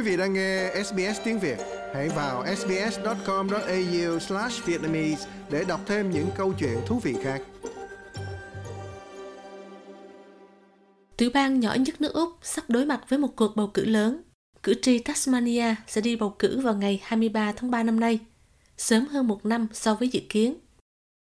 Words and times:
Quý 0.00 0.06
vị 0.10 0.16
đang 0.16 0.32
nghe 0.32 0.72
SBS 0.84 1.20
tiếng 1.24 1.38
Việt, 1.38 1.58
hãy 1.94 2.08
vào 2.08 2.44
sbs.com.au/vietnamese 2.56 5.28
để 5.50 5.64
đọc 5.64 5.80
thêm 5.86 6.10
những 6.10 6.26
câu 6.36 6.54
chuyện 6.58 6.78
thú 6.86 6.98
vị 6.98 7.16
khác. 7.22 7.42
Tiểu 11.16 11.30
bang 11.34 11.60
nhỏ 11.60 11.74
nhất 11.74 12.00
nước 12.00 12.14
Úc 12.14 12.30
sắp 12.42 12.64
đối 12.68 12.86
mặt 12.86 13.00
với 13.08 13.18
một 13.18 13.36
cuộc 13.36 13.56
bầu 13.56 13.70
cử 13.74 13.84
lớn. 13.84 14.22
Cử 14.62 14.74
tri 14.82 14.98
Tasmania 14.98 15.74
sẽ 15.86 16.00
đi 16.00 16.16
bầu 16.16 16.36
cử 16.38 16.60
vào 16.60 16.74
ngày 16.74 17.00
23 17.02 17.52
tháng 17.52 17.70
3 17.70 17.82
năm 17.82 18.00
nay, 18.00 18.18
sớm 18.76 19.06
hơn 19.06 19.28
một 19.28 19.46
năm 19.46 19.66
so 19.72 19.94
với 19.94 20.08
dự 20.08 20.20
kiến. 20.28 20.54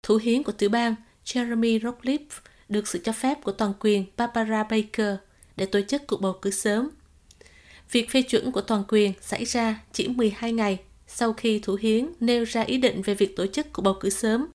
Thủ 0.03 0.19
hiến 0.23 0.43
của 0.43 0.51
tiểu 0.51 0.69
bang 0.69 0.95
Jeremy 1.25 1.79
Rockcliffe 1.79 2.39
được 2.69 2.87
sự 2.87 2.99
cho 3.03 3.11
phép 3.11 3.43
của 3.43 3.51
toàn 3.51 3.73
quyền 3.79 4.05
Barbara 4.17 4.63
Baker 4.63 5.15
để 5.55 5.65
tổ 5.65 5.81
chức 5.81 6.07
cuộc 6.07 6.21
bầu 6.21 6.33
cử 6.41 6.51
sớm. 6.51 6.89
Việc 7.91 8.09
phê 8.09 8.21
chuẩn 8.21 8.51
của 8.51 8.61
toàn 8.61 8.83
quyền 8.87 9.13
xảy 9.21 9.45
ra 9.45 9.81
chỉ 9.93 10.07
12 10.07 10.53
ngày 10.53 10.79
sau 11.07 11.33
khi 11.33 11.59
Thủ 11.59 11.77
hiến 11.81 12.09
nêu 12.19 12.43
ra 12.43 12.61
ý 12.61 12.77
định 12.77 13.01
về 13.01 13.13
việc 13.13 13.35
tổ 13.35 13.47
chức 13.47 13.73
cuộc 13.73 13.81
bầu 13.81 13.93
cử 13.99 14.09
sớm 14.09 14.47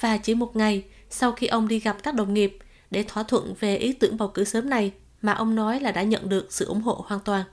và 0.00 0.16
chỉ 0.16 0.34
một 0.34 0.56
ngày 0.56 0.84
sau 1.10 1.32
khi 1.32 1.46
ông 1.46 1.68
đi 1.68 1.78
gặp 1.78 2.02
các 2.02 2.14
đồng 2.14 2.34
nghiệp 2.34 2.58
để 2.90 3.04
thỏa 3.08 3.22
thuận 3.22 3.54
về 3.60 3.76
ý 3.76 3.92
tưởng 3.92 4.16
bầu 4.16 4.28
cử 4.28 4.44
sớm 4.44 4.70
này 4.70 4.92
mà 5.22 5.32
ông 5.32 5.54
nói 5.54 5.80
là 5.80 5.92
đã 5.92 6.02
nhận 6.02 6.28
được 6.28 6.52
sự 6.52 6.64
ủng 6.64 6.80
hộ 6.80 7.04
hoàn 7.06 7.20
toàn. 7.20 7.44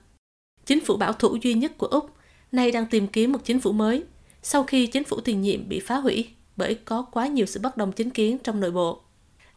Chính 0.66 0.80
phủ 0.86 0.98
bảo 0.98 1.14
thủ 1.14 1.38
duy 1.42 1.54
nhất 1.54 1.78
của 1.78 1.88
Úc 1.88 2.10
nay 2.52 2.72
đang 2.72 2.86
tìm 2.86 3.08
kiếm 3.08 3.32
một 3.32 3.40
chính 3.44 3.60
phủ 3.60 3.72
mới 3.72 4.04
sau 4.44 4.64
khi 4.64 4.88
chính 4.88 5.04
phủ 5.04 5.22
tiền 5.22 5.42
nhiệm 5.42 5.70
bị 5.70 5.80
phá 5.80 5.96
hủy 5.96 6.30
bởi 6.58 6.76
có 6.76 7.02
quá 7.02 7.28
nhiều 7.28 7.46
sự 7.46 7.60
bất 7.60 7.78
đồng 7.78 7.92
chính 7.92 8.10
kiến 8.10 8.38
trong 8.44 8.60
nội 8.60 8.72
bộ. 8.72 9.02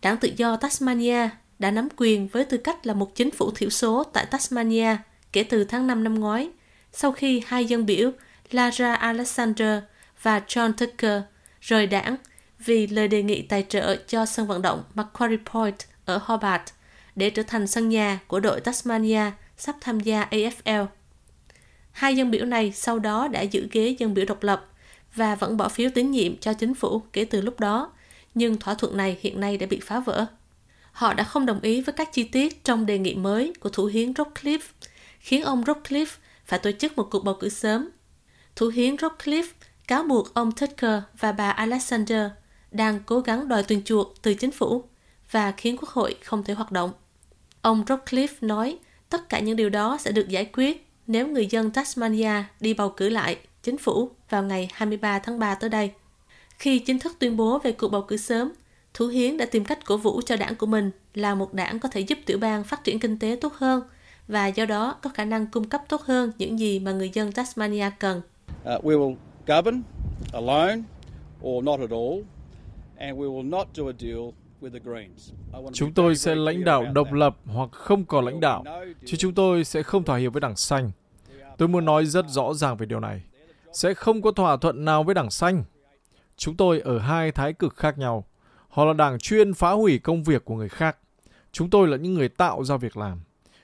Đảng 0.03 0.17
Tự 0.17 0.31
do 0.37 0.57
Tasmania 0.57 1.29
đã 1.59 1.71
nắm 1.71 1.89
quyền 1.97 2.29
với 2.29 2.45
tư 2.45 2.57
cách 2.57 2.87
là 2.87 2.95
một 2.95 3.15
chính 3.15 3.31
phủ 3.31 3.51
thiểu 3.51 3.71
số 3.71 4.05
tại 4.05 4.27
Tasmania 4.27 4.97
kể 5.33 5.43
từ 5.43 5.65
tháng 5.65 5.87
5 5.87 6.05
năm 6.05 6.15
ngoái, 6.15 6.51
sau 6.93 7.13
khi 7.13 7.43
hai 7.47 7.65
dân 7.65 7.87
biểu 7.87 8.11
Lara 8.51 8.95
Alexander 8.95 9.83
và 10.23 10.41
John 10.49 10.73
Tucker 10.73 11.23
rời 11.61 11.87
đảng 11.87 12.17
vì 12.59 12.87
lời 12.87 13.09
đề 13.09 13.23
nghị 13.23 13.43
tài 13.43 13.67
trợ 13.69 13.97
cho 13.97 14.27
sân 14.27 14.47
vận 14.47 14.63
động 14.63 14.83
Macquarie 14.95 15.39
Point 15.53 15.77
ở 16.05 16.21
Hobart 16.25 16.63
để 17.17 17.31
trở 17.31 17.43
thành 17.43 17.67
sân 17.67 17.89
nhà 17.89 18.21
của 18.27 18.41
đội 18.41 18.61
Tasmania 18.61 19.31
sắp 19.57 19.77
tham 19.81 20.01
gia 20.01 20.27
AFL. 20.31 20.87
Hai 21.93 22.17
dân 22.17 22.31
biểu 22.31 22.45
này 22.45 22.73
sau 22.73 22.99
đó 22.99 23.29
đã 23.29 23.41
giữ 23.41 23.69
ghế 23.73 23.97
dân 23.99 24.15
biểu 24.15 24.25
độc 24.25 24.43
lập 24.43 24.67
và 25.15 25.35
vẫn 25.35 25.57
bỏ 25.57 25.69
phiếu 25.69 25.91
tín 25.95 26.11
nhiệm 26.11 26.37
cho 26.37 26.53
chính 26.53 26.75
phủ 26.75 27.03
kể 27.13 27.25
từ 27.25 27.41
lúc 27.41 27.61
đó, 27.61 27.93
nhưng 28.35 28.59
thỏa 28.59 28.75
thuận 28.75 28.97
này 28.97 29.19
hiện 29.21 29.41
nay 29.41 29.57
đã 29.57 29.67
bị 29.67 29.81
phá 29.81 30.01
vỡ. 30.01 30.27
Họ 30.93 31.15
đã 31.15 31.25
không 31.25 31.47
đồng 31.47 31.61
ý 31.61 31.81
với 31.81 31.93
các 31.93 32.13
chi 32.13 32.25
tiết 32.25 32.65
trong 32.65 32.87
đề 32.87 32.99
nghị 32.99 33.15
mới 33.15 33.53
của 33.61 33.69
thủ 33.69 33.87
hiến 33.87 34.13
Rockcliffe, 34.13 34.59
khiến 35.23 35.43
ông 35.43 35.65
Rockcliffe 35.65 36.17
phải 36.45 36.59
tổ 36.59 36.71
chức 36.73 36.97
một 36.97 37.09
cuộc 37.11 37.25
bầu 37.25 37.35
cử 37.41 37.49
sớm. 37.49 37.89
Thủ 38.57 38.69
hiến 38.69 38.97
Rockcliffe 38.97 39.49
cáo 39.89 40.03
buộc 40.03 40.35
ông 40.35 40.53
Tucker 40.53 41.03
và 41.19 41.33
bà 41.33 41.51
Alexander 41.51 42.31
đang 42.71 43.01
cố 43.07 43.21
gắng 43.21 43.49
đòi 43.49 43.63
tiền 43.63 43.83
chuộc 43.85 44.23
từ 44.23 44.35
chính 44.35 44.51
phủ 44.51 44.85
và 45.31 45.53
khiến 45.53 45.77
quốc 45.77 45.89
hội 45.89 46.17
không 46.25 46.45
thể 46.45 46.55
hoạt 46.55 46.73
động. 46.73 46.93
Ông 47.63 47.85
Rockcliffe 47.85 48.35
nói 48.41 48.79
tất 49.09 49.29
cả 49.29 49.41
những 49.41 49.57
điều 49.57 49.69
đó 49.69 49.99
sẽ 50.01 50.13
được 50.13 50.29
giải 50.29 50.51
quyết 50.53 50.89
nếu 51.07 51.29
người 51.29 51.47
dân 51.47 51.71
Tasmania 51.71 52.45
đi 52.61 52.75
bầu 52.75 52.91
cử 52.97 53.09
lại 53.09 53.39
chính 53.63 53.79
phủ 53.79 54.11
vào 54.31 54.43
ngày 54.43 54.69
23 54.73 55.19
tháng 55.19 55.39
3 55.39 55.55
tới 55.55 55.71
đây. 55.71 55.93
Khi 56.59 56.79
chính 56.79 56.99
thức 56.99 57.17
tuyên 57.19 57.37
bố 57.37 57.59
về 57.59 57.73
cuộc 57.73 57.89
bầu 57.89 58.03
cử 58.03 58.17
sớm, 58.17 58.53
Thủ 58.95 59.07
Hiến 59.07 59.37
đã 59.37 59.45
tìm 59.45 59.65
cách 59.65 59.85
cổ 59.85 59.97
vũ 59.97 60.21
cho 60.27 60.37
đảng 60.37 60.55
của 60.55 60.67
mình 60.67 60.91
là 61.15 61.35
một 61.35 61.55
đảng 61.55 61.79
có 61.79 61.89
thể 61.89 62.01
giúp 62.01 62.19
tiểu 62.27 62.39
bang 62.39 62.65
phát 62.65 62.85
triển 62.85 63.01
kinh 63.01 63.19
tế 63.19 63.39
tốt 63.41 63.55
hơn 63.55 63.83
và 64.29 64.47
do 64.47 64.67
đó 64.67 64.97
có 65.03 65.11
khả 65.15 65.25
năng 65.25 65.47
cung 65.47 65.69
cấp 65.69 65.83
tốt 65.89 66.03
hơn 66.03 66.33
những 66.39 66.59
gì 66.59 66.79
mà 66.79 66.93
người 66.93 67.11
dân 67.11 67.33
Tasmania 67.33 67.91
cần. 67.99 68.23
Uh, 68.77 68.85
we 68.85 68.99
will 68.99 69.17
govern 69.47 69.83
alone 70.33 70.83
or 71.43 71.65
not 71.65 71.81
at 71.81 71.91
all 71.91 72.21
and 72.97 73.19
we 73.19 73.27
will 73.27 73.51
not 73.51 73.69
do 73.75 73.85
a 73.85 73.93
deal 73.99 74.33
Chúng 75.73 75.93
tôi 75.93 76.17
sẽ 76.17 76.35
lãnh 76.35 76.65
đạo 76.65 76.85
độc 76.93 77.13
lập 77.13 77.37
hoặc 77.47 77.69
không 77.73 78.05
có 78.05 78.21
lãnh 78.21 78.41
đạo, 78.41 78.65
chứ 79.07 79.17
chúng 79.17 79.35
tôi 79.35 79.65
sẽ 79.65 79.83
không 79.83 80.05
thỏa 80.05 80.19
hiệp 80.19 80.33
với 80.33 80.41
đảng 80.41 80.57
xanh. 80.57 80.91
Tôi 81.59 81.69
muốn 81.69 81.85
nói 81.85 82.07
rất 82.07 82.29
rõ 82.29 82.55
ràng 82.55 82.77
về 82.77 82.87
điều 82.87 83.01
này. 83.01 83.23
Sẽ 83.73 83.95
không 83.95 84.23
có 84.23 84.31
thỏa 84.31 84.57
thuận 84.57 84.85
nào 84.85 85.03
với 85.03 85.15
đảng 85.15 85.31
xanh. 85.31 85.65
Chúng 86.37 86.57
tôi 86.57 86.81
ở 86.81 86.99
hai 86.99 87.33
thái 87.33 87.53
cực 87.53 87.77
khác 87.77 87.99
nhau. 87.99 88.25
Họ 88.69 88.85
là 88.85 88.93
đảng 88.93 89.19
chuyên 89.19 89.55
phá 89.55 89.71
hủy 89.71 89.99
công 89.99 90.23
việc 90.23 90.45
của 90.45 90.55
người 90.55 90.69
khác. 90.69 90.97
Chúng 91.53 91.71
tôi 91.71 91.89
là 91.89 91.97
những 91.97 92.15
người 92.15 92.29
tạo 92.29 92.65
ra 92.65 92.77
việc 92.77 92.97
làm. 92.97 93.21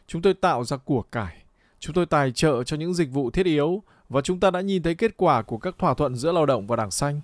Chúng 0.09 0.23
tôi 0.23 0.35
tạo 0.35 0.65
ra 0.65 0.77
của 0.77 1.03
cải. 1.03 1.37
Chúng 1.81 1.95
tôi 1.95 2.07
tài 2.07 2.33
trợ 2.33 2.65
cho 2.65 2.77
những 2.77 2.95
dịch 2.95 3.09
vụ 3.13 3.31
thiết 3.31 3.47
yếu 3.47 3.83
và 4.09 4.21
chúng 4.21 4.41
ta 4.41 4.51
đã 4.51 4.61
nhìn 4.61 4.83
thấy 4.83 4.95
kết 4.95 5.15
quả 5.17 5.43
của 5.43 5.59
các 5.59 5.75
thỏa 5.79 5.95
thuận 5.95 6.17
giữa 6.17 6.33
lao 6.33 6.47
động 6.47 6.67
và 6.67 6.77
đảng 6.77 6.91
xanh. 6.91 7.21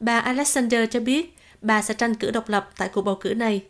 Bà 0.00 0.18
Alexander 0.18 0.88
cho 0.90 1.00
biết 1.00 1.36
bà 1.60 1.82
sẽ 1.82 1.94
tranh 1.94 2.14
cử 2.14 2.30
độc 2.30 2.48
lập 2.48 2.70
tại 2.76 2.90
cuộc 2.92 3.02
bầu 3.02 3.18
cử 3.20 3.34
này. 3.34 3.64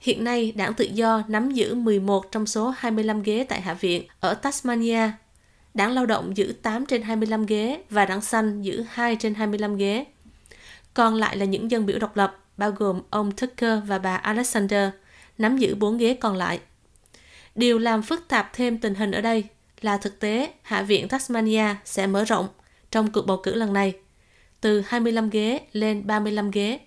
Hiện 0.00 0.24
nay, 0.24 0.52
đảng 0.56 0.74
tự 0.74 0.84
do 0.84 1.22
nắm 1.28 1.50
giữ 1.50 1.74
11 1.74 2.32
trong 2.32 2.46
số 2.46 2.74
25 2.78 3.22
ghế 3.22 3.46
tại 3.48 3.60
Hạ 3.60 3.74
viện 3.74 4.02
ở 4.20 4.34
Tasmania. 4.34 5.10
Đảng 5.74 5.92
lao 5.92 6.06
động 6.06 6.36
giữ 6.36 6.54
8 6.62 6.86
trên 6.86 7.02
25 7.02 7.46
ghế 7.46 7.82
và 7.90 8.04
đảng 8.04 8.20
xanh 8.20 8.62
giữ 8.62 8.84
2 8.88 9.16
trên 9.16 9.34
25 9.34 9.76
ghế. 9.76 10.04
Còn 10.94 11.14
lại 11.14 11.36
là 11.36 11.44
những 11.44 11.70
dân 11.70 11.86
biểu 11.86 11.98
độc 11.98 12.16
lập, 12.16 12.36
bao 12.56 12.70
gồm 12.70 13.00
ông 13.10 13.32
Tucker 13.32 13.78
và 13.86 13.98
bà 13.98 14.16
Alexander, 14.16 14.90
nắm 15.38 15.58
giữ 15.58 15.74
4 15.74 15.98
ghế 15.98 16.14
còn 16.14 16.36
lại. 16.36 16.60
Điều 17.56 17.78
làm 17.78 18.02
phức 18.02 18.28
tạp 18.28 18.50
thêm 18.52 18.78
tình 18.78 18.94
hình 18.94 19.10
ở 19.10 19.20
đây 19.20 19.44
là 19.80 19.96
thực 19.96 20.20
tế 20.20 20.52
Hạ 20.62 20.82
viện 20.82 21.08
Tasmania 21.08 21.64
sẽ 21.84 22.06
mở 22.06 22.24
rộng 22.24 22.48
trong 22.90 23.12
cuộc 23.12 23.26
bầu 23.26 23.40
cử 23.42 23.54
lần 23.54 23.72
này, 23.72 23.94
từ 24.60 24.80
25 24.86 25.30
ghế 25.30 25.60
lên 25.72 26.06
35 26.06 26.50
ghế. 26.50 26.80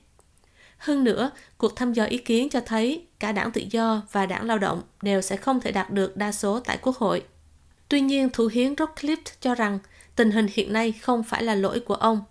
Hơn 0.77 1.03
nữa, 1.03 1.31
cuộc 1.57 1.75
thăm 1.75 1.93
dò 1.93 2.03
ý 2.03 2.17
kiến 2.17 2.49
cho 2.49 2.59
thấy 2.61 3.07
cả 3.19 3.31
đảng 3.31 3.51
tự 3.51 3.61
do 3.71 4.01
và 4.11 4.25
đảng 4.25 4.45
lao 4.45 4.57
động 4.57 4.81
đều 5.01 5.21
sẽ 5.21 5.37
không 5.37 5.61
thể 5.61 5.71
đạt 5.71 5.91
được 5.91 6.17
đa 6.17 6.31
số 6.31 6.59
tại 6.59 6.77
Quốc 6.81 6.97
hội. 6.97 7.23
Tuy 7.89 8.01
nhiên, 8.01 8.29
thủ 8.33 8.49
hiến 8.53 8.73
Rockcliffe 8.73 9.31
cho 9.41 9.55
rằng 9.55 9.79
tình 10.15 10.31
hình 10.31 10.47
hiện 10.53 10.73
nay 10.73 10.91
không 10.91 11.23
phải 11.23 11.43
là 11.43 11.55
lỗi 11.55 11.79
của 11.79 11.95
ông. 11.95 12.21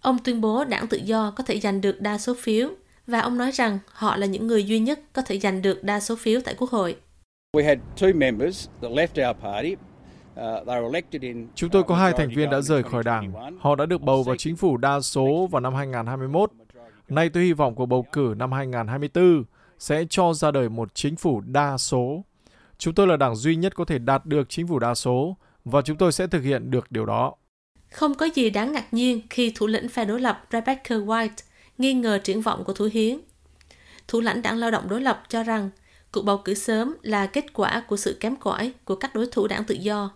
Ông 0.00 0.18
tuyên 0.18 0.40
bố 0.40 0.64
đảng 0.64 0.86
tự 0.86 1.00
do 1.04 1.32
có 1.36 1.44
thể 1.44 1.60
giành 1.60 1.80
được 1.80 2.00
đa 2.00 2.18
số 2.18 2.34
phiếu 2.34 2.70
và 3.06 3.20
ông 3.20 3.38
nói 3.38 3.50
rằng 3.50 3.78
họ 3.92 4.16
là 4.16 4.26
những 4.26 4.46
người 4.46 4.64
duy 4.64 4.78
nhất 4.78 5.00
có 5.12 5.22
thể 5.22 5.38
giành 5.38 5.62
được 5.62 5.84
đa 5.84 6.00
số 6.00 6.16
phiếu 6.16 6.40
tại 6.40 6.54
Quốc 6.58 6.70
hội. 6.70 6.96
Chúng 11.54 11.70
tôi 11.70 11.82
có 11.82 11.96
hai 11.96 12.12
thành 12.12 12.30
viên 12.34 12.50
đã 12.50 12.60
rời 12.60 12.82
khỏi 12.82 13.04
đảng. 13.04 13.32
Họ 13.60 13.74
đã 13.74 13.86
được 13.86 14.02
bầu 14.02 14.22
vào 14.22 14.36
chính 14.36 14.56
phủ 14.56 14.76
đa 14.76 15.00
số 15.00 15.48
vào 15.50 15.60
năm 15.60 15.74
2021 15.74 16.50
Nay 17.08 17.28
tôi 17.28 17.42
hy 17.42 17.52
vọng 17.52 17.74
cuộc 17.74 17.86
bầu 17.86 18.06
cử 18.12 18.34
năm 18.36 18.52
2024 18.52 19.44
sẽ 19.78 20.04
cho 20.10 20.32
ra 20.34 20.50
đời 20.50 20.68
một 20.68 20.94
chính 20.94 21.16
phủ 21.16 21.40
đa 21.40 21.78
số. 21.78 22.24
Chúng 22.78 22.94
tôi 22.94 23.06
là 23.06 23.16
đảng 23.16 23.36
duy 23.36 23.56
nhất 23.56 23.74
có 23.74 23.84
thể 23.84 23.98
đạt 23.98 24.26
được 24.26 24.48
chính 24.48 24.68
phủ 24.68 24.78
đa 24.78 24.94
số 24.94 25.36
và 25.64 25.82
chúng 25.82 25.96
tôi 25.96 26.12
sẽ 26.12 26.26
thực 26.26 26.42
hiện 26.42 26.70
được 26.70 26.92
điều 26.92 27.06
đó. 27.06 27.34
Không 27.90 28.14
có 28.14 28.28
gì 28.34 28.50
đáng 28.50 28.72
ngạc 28.72 28.94
nhiên 28.94 29.20
khi 29.30 29.52
thủ 29.54 29.66
lĩnh 29.66 29.88
phe 29.88 30.04
đối 30.04 30.20
lập 30.20 30.44
Rebecca 30.52 30.94
White 30.94 31.42
nghi 31.78 31.94
ngờ 31.94 32.18
triển 32.24 32.40
vọng 32.40 32.64
của 32.64 32.74
Thủ 32.74 32.88
Hiến. 32.92 33.18
Thủ 34.08 34.20
lãnh 34.20 34.42
đảng 34.42 34.56
lao 34.56 34.70
động 34.70 34.88
đối 34.88 35.00
lập 35.00 35.22
cho 35.28 35.42
rằng 35.42 35.70
cuộc 36.12 36.22
bầu 36.22 36.38
cử 36.38 36.54
sớm 36.54 36.96
là 37.02 37.26
kết 37.26 37.52
quả 37.52 37.82
của 37.88 37.96
sự 37.96 38.16
kém 38.20 38.36
cỏi 38.36 38.72
của 38.84 38.94
các 38.94 39.14
đối 39.14 39.26
thủ 39.26 39.46
đảng 39.46 39.64
tự 39.64 39.74
do 39.74 40.10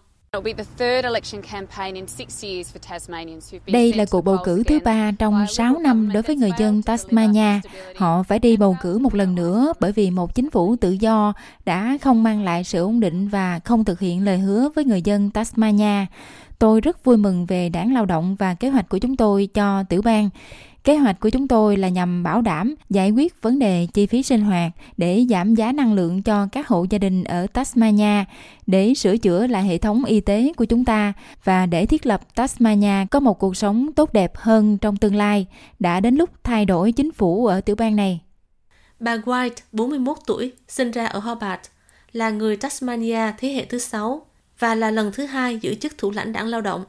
đây 3.66 3.92
là 3.92 4.04
cuộc 4.10 4.20
bầu 4.20 4.36
cử 4.44 4.62
thứ 4.66 4.78
ba 4.84 5.12
trong 5.18 5.46
6 5.48 5.78
năm 5.78 6.10
đối 6.12 6.22
với 6.22 6.36
người 6.36 6.50
dân 6.58 6.82
Tasmania. 6.82 7.60
Họ 7.96 8.22
phải 8.22 8.38
đi 8.38 8.56
bầu 8.56 8.76
cử 8.82 8.98
một 8.98 9.14
lần 9.14 9.34
nữa 9.34 9.72
bởi 9.80 9.92
vì 9.92 10.10
một 10.10 10.34
chính 10.34 10.50
phủ 10.50 10.76
tự 10.76 10.90
do 10.90 11.32
đã 11.66 11.98
không 12.02 12.22
mang 12.22 12.44
lại 12.44 12.64
sự 12.64 12.82
ổn 12.82 13.00
định 13.00 13.28
và 13.28 13.60
không 13.64 13.84
thực 13.84 14.00
hiện 14.00 14.24
lời 14.24 14.38
hứa 14.38 14.68
với 14.74 14.84
người 14.84 15.02
dân 15.02 15.30
Tasmania. 15.30 16.06
Tôi 16.58 16.80
rất 16.80 17.04
vui 17.04 17.16
mừng 17.16 17.46
về 17.46 17.68
đảng 17.68 17.94
lao 17.94 18.06
động 18.06 18.34
và 18.34 18.54
kế 18.54 18.68
hoạch 18.68 18.88
của 18.88 18.98
chúng 18.98 19.16
tôi 19.16 19.48
cho 19.54 19.82
tiểu 19.82 20.02
bang. 20.02 20.30
Kế 20.84 20.96
hoạch 20.96 21.20
của 21.20 21.30
chúng 21.30 21.48
tôi 21.48 21.76
là 21.76 21.88
nhằm 21.88 22.22
bảo 22.22 22.42
đảm 22.42 22.74
giải 22.90 23.10
quyết 23.10 23.42
vấn 23.42 23.58
đề 23.58 23.86
chi 23.94 24.06
phí 24.06 24.22
sinh 24.22 24.40
hoạt 24.40 24.72
để 24.96 25.26
giảm 25.30 25.54
giá 25.54 25.72
năng 25.72 25.94
lượng 25.94 26.22
cho 26.22 26.46
các 26.52 26.68
hộ 26.68 26.86
gia 26.90 26.98
đình 26.98 27.24
ở 27.24 27.46
Tasmania, 27.46 28.24
để 28.66 28.94
sửa 28.94 29.16
chữa 29.16 29.46
lại 29.46 29.64
hệ 29.64 29.78
thống 29.78 30.04
y 30.04 30.20
tế 30.20 30.52
của 30.56 30.64
chúng 30.64 30.84
ta 30.84 31.12
và 31.44 31.66
để 31.66 31.86
thiết 31.86 32.06
lập 32.06 32.34
Tasmania 32.34 33.06
có 33.10 33.20
một 33.20 33.38
cuộc 33.38 33.56
sống 33.56 33.92
tốt 33.92 34.12
đẹp 34.12 34.36
hơn 34.36 34.78
trong 34.78 34.96
tương 34.96 35.14
lai. 35.14 35.46
Đã 35.78 36.00
đến 36.00 36.14
lúc 36.14 36.30
thay 36.44 36.64
đổi 36.64 36.92
chính 36.92 37.12
phủ 37.12 37.46
ở 37.46 37.60
tiểu 37.60 37.76
bang 37.76 37.96
này. 37.96 38.20
Bà 39.00 39.16
White, 39.16 39.50
41 39.72 40.16
tuổi, 40.26 40.52
sinh 40.68 40.90
ra 40.90 41.06
ở 41.06 41.18
Hobart, 41.18 41.60
là 42.12 42.30
người 42.30 42.56
Tasmania 42.56 43.32
thế 43.38 43.48
hệ 43.48 43.64
thứ 43.64 43.78
sáu 43.78 44.25
và 44.58 44.74
là 44.74 44.90
lần 44.90 45.12
thứ 45.12 45.26
hai 45.26 45.58
giữ 45.58 45.74
chức 45.74 45.98
thủ 45.98 46.10
lãnh 46.10 46.32
đảng 46.32 46.46
lao 46.46 46.60
động. 46.60 46.84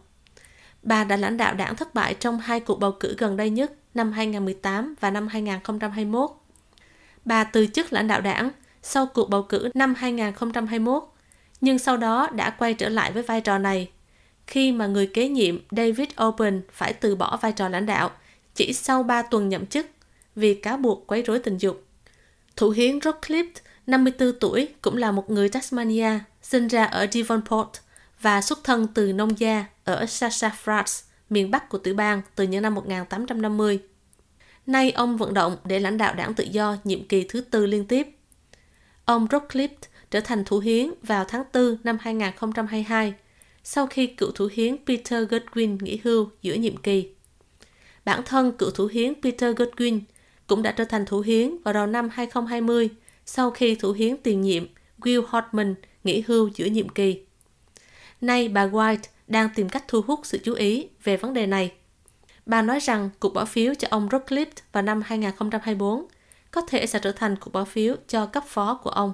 Bà 0.83 1.03
đã 1.03 1.17
lãnh 1.17 1.37
đạo 1.37 1.53
đảng 1.53 1.75
thất 1.75 1.93
bại 1.93 2.13
trong 2.13 2.39
hai 2.39 2.59
cuộc 2.59 2.79
bầu 2.79 2.91
cử 2.91 3.15
gần 3.17 3.37
đây 3.37 3.49
nhất 3.49 3.73
năm 3.93 4.11
2018 4.11 4.95
và 4.99 5.11
năm 5.11 5.27
2021. 5.27 6.29
Bà 7.25 7.43
từ 7.43 7.67
chức 7.67 7.93
lãnh 7.93 8.07
đạo 8.07 8.21
đảng 8.21 8.49
sau 8.83 9.05
cuộc 9.05 9.29
bầu 9.29 9.43
cử 9.43 9.69
năm 9.73 9.93
2021, 9.97 11.03
nhưng 11.61 11.79
sau 11.79 11.97
đó 11.97 12.29
đã 12.35 12.49
quay 12.49 12.73
trở 12.73 12.89
lại 12.89 13.11
với 13.11 13.23
vai 13.23 13.41
trò 13.41 13.57
này 13.57 13.89
khi 14.47 14.71
mà 14.71 14.87
người 14.87 15.07
kế 15.07 15.29
nhiệm 15.29 15.59
David 15.71 16.09
Open 16.23 16.61
phải 16.71 16.93
từ 16.93 17.15
bỏ 17.15 17.37
vai 17.41 17.51
trò 17.51 17.69
lãnh 17.69 17.85
đạo 17.85 18.11
chỉ 18.55 18.73
sau 18.73 19.03
3 19.03 19.21
tuần 19.21 19.49
nhậm 19.49 19.65
chức 19.65 19.85
vì 20.35 20.53
cáo 20.53 20.77
buộc 20.77 21.07
quấy 21.07 21.21
rối 21.21 21.39
tình 21.39 21.57
dục. 21.57 21.83
Thủ 22.55 22.69
hiến 22.69 22.99
Rockcliffe, 22.99 23.51
54 23.87 24.39
tuổi, 24.39 24.67
cũng 24.81 24.97
là 24.97 25.11
một 25.11 25.29
người 25.29 25.49
Tasmania, 25.49 26.19
sinh 26.41 26.67
ra 26.67 26.85
ở 26.85 27.07
Devonport 27.11 27.69
và 28.21 28.41
xuất 28.41 28.63
thân 28.63 28.87
từ 28.93 29.13
nông 29.13 29.39
gia 29.39 29.65
ở 29.83 30.05
Sassafras, 30.05 31.03
miền 31.29 31.51
Bắc 31.51 31.69
của 31.69 31.77
tiểu 31.77 31.95
bang 31.95 32.21
từ 32.35 32.43
những 32.43 32.61
năm 32.61 32.75
1850. 32.75 33.79
Nay 34.65 34.91
ông 34.91 35.17
vận 35.17 35.33
động 35.33 35.57
để 35.65 35.79
lãnh 35.79 35.97
đạo 35.97 36.13
đảng 36.13 36.33
tự 36.33 36.43
do 36.43 36.77
nhiệm 36.83 37.07
kỳ 37.07 37.23
thứ 37.23 37.41
tư 37.41 37.65
liên 37.65 37.85
tiếp. 37.85 38.07
Ông 39.05 39.27
Rockcliffe 39.27 39.67
trở 40.11 40.19
thành 40.19 40.45
thủ 40.45 40.59
hiến 40.59 40.93
vào 41.01 41.25
tháng 41.25 41.43
4 41.53 41.77
năm 41.83 41.97
2022 42.01 43.13
sau 43.63 43.87
khi 43.87 44.07
cựu 44.07 44.31
thủ 44.31 44.49
hiến 44.53 44.75
Peter 44.85 45.27
Goodwin 45.29 45.77
nghỉ 45.81 45.99
hưu 46.03 46.29
giữa 46.41 46.53
nhiệm 46.53 46.77
kỳ. 46.77 47.09
Bản 48.05 48.21
thân 48.25 48.51
cựu 48.51 48.71
thủ 48.71 48.87
hiến 48.87 49.13
Peter 49.21 49.55
Goodwin 49.55 49.99
cũng 50.47 50.63
đã 50.63 50.71
trở 50.71 50.83
thành 50.83 51.05
thủ 51.05 51.19
hiến 51.19 51.57
vào 51.63 51.73
đầu 51.73 51.87
năm 51.87 52.09
2020 52.13 52.89
sau 53.27 53.51
khi 53.51 53.75
thủ 53.75 53.91
hiến 53.91 54.17
tiền 54.17 54.41
nhiệm 54.41 54.65
Will 54.99 55.23
Hortman 55.27 55.75
nghỉ 56.03 56.23
hưu 56.27 56.49
giữa 56.55 56.65
nhiệm 56.65 56.89
kỳ. 56.89 57.21
Nay 58.21 58.47
bà 58.47 58.67
White 58.67 58.97
đang 59.27 59.49
tìm 59.55 59.69
cách 59.69 59.85
thu 59.87 60.01
hút 60.07 60.19
sự 60.23 60.37
chú 60.43 60.53
ý 60.53 60.87
về 61.03 61.17
vấn 61.17 61.33
đề 61.33 61.47
này. 61.47 61.71
Bà 62.45 62.61
nói 62.61 62.79
rằng 62.79 63.09
cuộc 63.19 63.33
bỏ 63.33 63.45
phiếu 63.45 63.73
cho 63.73 63.87
ông 63.91 64.09
Rockcliffe 64.09 64.45
vào 64.71 64.83
năm 64.83 65.01
2024 65.05 66.05
có 66.51 66.61
thể 66.61 66.87
sẽ 66.87 66.99
trở 66.99 67.11
thành 67.11 67.35
cuộc 67.35 67.51
bỏ 67.53 67.65
phiếu 67.65 67.95
cho 68.07 68.25
cấp 68.25 68.43
phó 68.47 68.79
của 68.83 68.89
ông. 68.89 69.13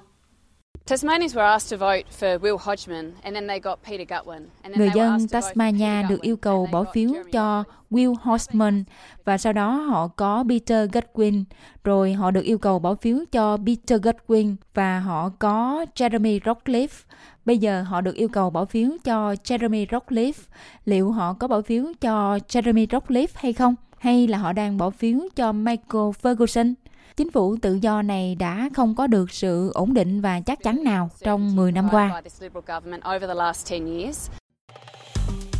Người 4.75 4.89
dân 4.95 5.27
Tasmania 5.27 6.03
được 6.09 6.21
yêu 6.21 6.37
cầu 6.37 6.67
bỏ 6.71 6.83
phiếu 6.93 7.09
cho 7.31 7.63
Will 7.91 8.15
Hodgman 8.21 8.83
và 9.25 9.37
sau 9.37 9.53
đó 9.53 9.71
họ 9.71 10.07
có 10.07 10.43
Peter 10.49 10.89
Goodwin, 10.89 11.43
rồi 11.83 12.13
họ 12.13 12.31
được 12.31 12.43
yêu 12.43 12.57
cầu 12.57 12.79
bỏ 12.79 12.95
phiếu 12.95 13.17
cho 13.31 13.57
Peter 13.65 14.01
Goodwin 14.01 14.55
và 14.73 14.99
họ 14.99 15.29
có 15.39 15.85
Jeremy 15.95 16.39
Rockcliffe. 16.39 17.03
Bây 17.45 17.57
giờ 17.57 17.83
họ 17.83 18.01
được 18.01 18.15
yêu 18.15 18.27
cầu 18.27 18.49
bỏ 18.49 18.65
phiếu 18.65 18.89
cho 19.03 19.33
Jeremy 19.33 19.85
Rockcliffe. 19.85 20.43
Liệu 20.85 21.11
họ 21.11 21.33
có 21.33 21.47
bỏ 21.47 21.61
phiếu 21.61 21.85
cho 22.01 22.37
Jeremy 22.47 22.87
Rockcliffe 22.87 23.27
hay 23.35 23.53
không? 23.53 23.75
Hay 23.97 24.27
là 24.27 24.37
họ 24.37 24.53
đang 24.53 24.77
bỏ 24.77 24.89
phiếu 24.89 25.19
cho 25.35 25.51
Michael 25.51 26.09
Ferguson? 26.21 26.73
Chính 27.17 27.31
phủ 27.31 27.57
tự 27.61 27.73
do 27.73 28.01
này 28.01 28.35
đã 28.35 28.69
không 28.75 28.95
có 28.95 29.07
được 29.07 29.31
sự 29.31 29.71
ổn 29.73 29.93
định 29.93 30.21
và 30.21 30.39
chắc 30.39 30.63
chắn 30.63 30.83
nào 30.83 31.09
trong 31.19 31.55
10 31.55 31.71
năm 31.71 31.87
qua. 31.91 32.21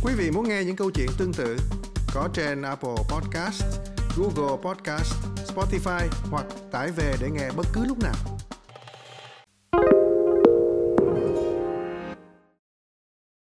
Quý 0.04 0.12
vị 0.18 0.30
muốn 0.30 0.48
nghe 0.48 0.64
những 0.64 0.76
câu 0.76 0.90
chuyện 0.90 1.08
tương 1.18 1.32
tự 1.32 1.56
có 2.14 2.28
trên 2.34 2.62
Apple 2.62 2.96
Podcast, 3.08 3.64
Google 4.16 4.56
Podcast, 4.62 5.14
Spotify 5.54 6.08
hoặc 6.30 6.46
tải 6.70 6.90
về 6.90 7.14
để 7.20 7.30
nghe 7.30 7.50
bất 7.56 7.66
cứ 7.72 7.84
lúc 7.84 7.98
nào. 8.02 8.33